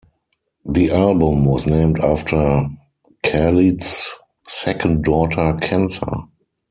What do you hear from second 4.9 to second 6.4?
daughter Kenza.